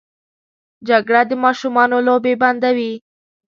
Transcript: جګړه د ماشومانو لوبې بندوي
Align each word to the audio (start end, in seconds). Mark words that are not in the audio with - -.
جګړه 0.87 1.21
د 1.29 1.31
ماشومانو 1.43 1.97
لوبې 2.07 2.33
بندوي 2.41 2.93